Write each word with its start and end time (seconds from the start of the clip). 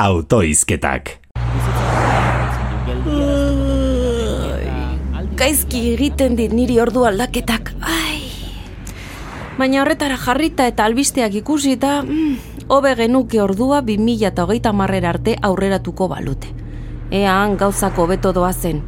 autoizketak. 0.00 1.10
Gaizki 5.36 5.80
egiten 5.92 6.36
dit 6.38 6.52
niri 6.56 6.78
ordu 6.80 7.04
aldaketak. 7.04 7.74
Ai. 7.84 8.22
Baina 9.58 9.82
horretara 9.82 10.16
jarrita 10.16 10.64
eta 10.70 10.86
albisteak 10.88 11.36
ikusita, 11.42 11.98
mm, 12.02 12.64
hobe 12.68 12.94
genuke 12.96 13.42
ordua 13.42 13.82
2008 13.84 14.72
marrera 14.72 15.10
arte 15.10 15.36
aurreratuko 15.42 16.08
balute. 16.08 16.48
Ean 17.10 17.58
gauzako 17.60 18.06
beto 18.06 18.32
doa 18.32 18.52
zen. 18.52 18.82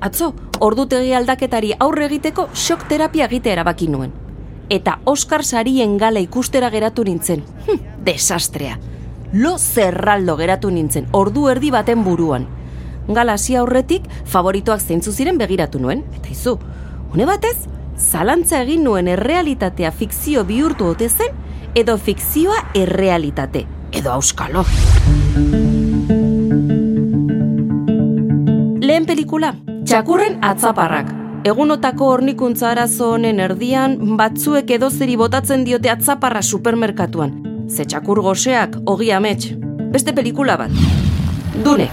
Atzo, 0.00 0.34
ordutegi 0.60 1.14
aldaketari 1.14 1.72
aurre 1.80 2.06
egiteko 2.06 2.48
shock 2.54 2.86
terapia 2.88 3.26
egite 3.26 3.50
erabaki 3.50 3.88
nuen. 3.88 4.12
Eta 4.70 5.00
Oscar 5.04 5.42
sarien 5.44 5.98
gala 5.98 6.20
ikustera 6.20 6.70
geratu 6.70 7.04
nintzen. 7.04 7.42
Hm, 7.66 7.93
desastrea. 8.04 8.78
Lo 9.32 9.58
zerraldo 9.58 10.36
geratu 10.36 10.70
nintzen, 10.70 11.08
ordu 11.12 11.48
erdi 11.50 11.70
baten 11.74 12.04
buruan. 12.04 12.46
Gala 13.08 13.34
hasi 13.34 13.56
aurretik 13.56 14.06
favoritoak 14.24 14.80
zeintzu 14.80 15.12
ziren 15.12 15.38
begiratu 15.38 15.80
nuen. 15.80 16.04
Eta 16.16 16.30
izu, 16.30 16.56
une 17.12 17.26
batez, 17.26 17.56
zalantza 17.98 18.62
egin 18.62 18.84
nuen 18.84 19.08
errealitatea 19.08 19.90
fikzio 19.92 20.44
bihurtu 20.44 20.86
ote 20.94 21.08
zen, 21.08 21.34
edo 21.74 21.98
fikzioa 21.98 22.70
errealitate, 22.74 23.66
edo 23.92 24.12
auskalo. 24.14 24.64
Lehen 28.84 29.06
pelikula, 29.06 29.54
Txakurren 29.84 30.38
atzaparrak. 30.40 31.10
Egunotako 31.44 32.06
hornikuntza 32.14 32.70
arazo 32.70 33.10
honen 33.18 33.42
erdian, 33.44 33.98
batzuek 34.16 34.70
edozeri 34.78 35.18
botatzen 35.20 35.66
diote 35.68 35.92
atzaparra 35.92 36.40
supermerkatuan. 36.40 37.43
Ze 37.68 37.84
txakur 37.88 38.20
goseak, 38.20 38.76
ogi 38.86 39.10
amets. 39.12 39.48
Beste 39.92 40.12
pelikula 40.12 40.56
bat. 40.60 40.72
Dune. 41.64 41.86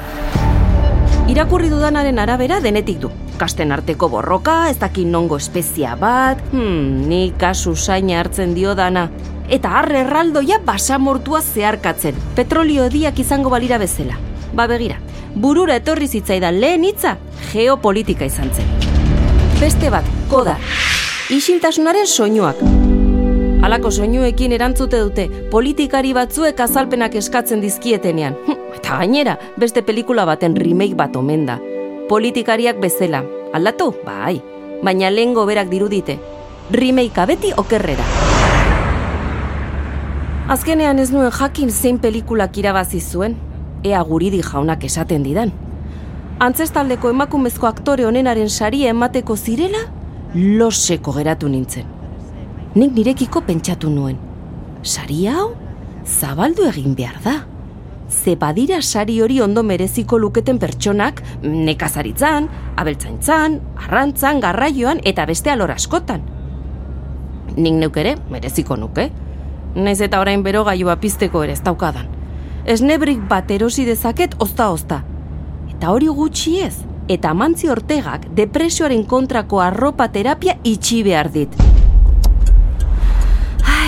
Irakurri 1.31 1.69
dudanaren 1.71 2.19
arabera 2.19 2.59
denetik 2.59 2.99
du. 2.99 3.11
Kasten 3.39 3.71
arteko 3.71 4.09
borroka, 4.11 4.69
ez 4.69 4.77
dakin 4.81 5.11
nongo 5.11 5.37
espezia 5.39 5.95
bat, 5.95 6.41
hmm, 6.51 7.07
ni 7.07 7.21
kasu 7.39 7.75
saina 7.75 8.19
hartzen 8.19 8.53
dio 8.53 8.75
dana. 8.75 9.07
Eta 9.49 9.77
arre 9.79 10.01
erraldoia 10.03 10.59
basamortua 10.65 11.41
zeharkatzen. 11.41 12.19
Petrolio 12.35 12.85
ediak 12.91 13.19
izango 13.23 13.49
balira 13.49 13.79
bezala. 13.79 14.19
Ba 14.53 14.67
begira, 14.67 14.99
burura 15.35 15.79
etorri 15.79 16.07
zitzaidan 16.07 16.59
lehen 16.59 16.83
hitza 16.83 17.15
geopolitika 17.53 18.27
izan 18.27 18.51
zen. 18.51 18.67
Beste 19.61 19.89
bat, 19.93 20.07
koda, 20.29 20.57
isiltasunaren 21.31 22.07
soinuak. 22.07 22.80
Halako 23.61 23.91
soinuekin 23.93 24.55
erantzute 24.55 24.97
dute 25.03 25.27
politikari 25.51 26.15
batzuek 26.17 26.59
azalpenak 26.63 27.13
eskatzen 27.19 27.59
dizkietenean. 27.61 28.33
Hm, 28.47 28.55
eta 28.79 28.95
gainera, 28.97 29.35
beste 29.61 29.83
pelikula 29.85 30.25
baten 30.25 30.55
remake 30.57 30.97
bat 30.97 31.15
omen 31.15 31.45
da. 31.45 31.59
Politikariak 32.09 32.79
bezala. 32.81 33.21
Aldatu? 33.53 33.91
Bai. 34.01 34.41
Baina 34.81 35.11
lehen 35.13 35.35
berak 35.35 35.69
dirudite. 35.69 36.17
Remake 36.71 37.27
beti 37.27 37.53
okerrera. 37.55 38.03
Azkenean 40.49 40.97
ez 40.97 41.11
nuen 41.11 41.29
jakin 41.31 41.69
zein 41.69 41.99
pelikulak 41.99 42.57
irabazi 42.57 42.99
zuen, 42.99 43.37
ea 43.83 44.01
guridi 44.01 44.41
jaunak 44.41 44.83
esaten 44.83 45.21
didan. 45.23 45.51
Antzestaldeko 46.39 47.09
emakumezko 47.09 47.67
aktore 47.67 48.05
honenaren 48.05 48.49
saria 48.49 48.89
emateko 48.89 49.37
zirela, 49.37 49.85
loseko 50.33 51.13
geratu 51.13 51.47
nintzen. 51.47 52.00
Nik 52.75 52.93
nirekiko 52.95 53.41
pentsatu 53.47 53.89
nuen. 53.89 54.19
Sari 54.83 55.25
hau, 55.27 55.51
zabaldu 56.05 56.67
egin 56.69 56.95
behar 56.95 57.17
da. 57.23 57.33
Ze 58.11 58.35
badira 58.35 58.81
sari 58.81 59.21
hori 59.21 59.41
ondo 59.41 59.63
mereziko 59.63 60.17
luketen 60.19 60.59
pertsonak, 60.59 61.21
nekazaritzan, 61.43 62.49
abeltzaintzan, 62.77 63.59
arrantzan, 63.87 64.39
garraioan 64.39 64.99
eta 65.03 65.25
beste 65.25 65.51
alor 65.51 65.71
askotan. 65.71 66.23
Nik 67.57 67.73
neuk 67.73 67.97
ere, 67.97 68.15
mereziko 68.31 68.75
nuke. 68.75 69.11
Naiz 69.75 70.01
eta 70.01 70.19
orain 70.19 70.43
bero 70.43 70.65
gailua 70.67 70.97
pizteko 70.99 71.43
ere 71.43 71.55
ez 71.55 71.63
daukadan 71.63 72.21
esnebrik 72.65 73.21
bat 73.29 73.49
erosi 73.51 73.85
dezaket 73.85 74.35
ozta-ozta. 74.39 75.01
Eta 75.71 75.91
hori 75.91 76.07
gutxi 76.13 76.57
ez, 76.61 76.75
eta 77.09 77.33
mantzi 77.33 77.71
ortegak 77.73 78.29
depresioaren 78.37 79.03
kontrako 79.09 79.61
arropa 79.63 80.11
terapia 80.13 80.57
itxi 80.63 81.03
behar 81.03 81.31
dit. 81.33 81.70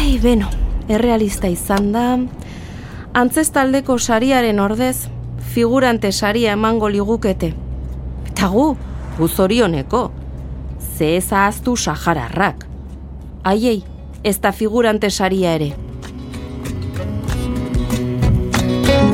Ai, 0.02 0.18
beno, 0.22 0.50
errealista 0.88 1.48
izan 1.48 1.92
da, 1.92 2.18
antzestaldeko 3.14 3.98
sariaren 3.98 4.60
ordez, 4.60 5.08
figurante 5.54 6.12
saria 6.12 6.52
emango 6.52 6.88
ligukete. 6.88 7.54
Eta 8.30 8.48
gu, 8.52 8.76
gu 9.18 9.28
zorioneko, 9.28 10.10
ze 10.96 11.16
ez 11.16 11.32
ahaztu 11.32 11.76
sahararrak. 11.76 12.66
Aiei, 13.44 13.82
ez 14.24 14.40
da 14.40 14.52
figurante 14.52 15.10
saria 15.10 15.54
ere. 15.54 15.74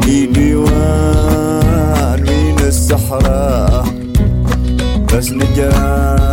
في 0.04 0.26
ديوان 0.26 2.20
من 2.20 2.58
الصحراء 2.66 3.84
بس 5.12 5.32
نجان 5.32 6.27